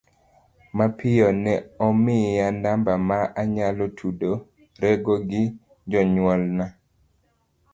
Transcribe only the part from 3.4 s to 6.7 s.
anyalo tudorego gi jonyuolna.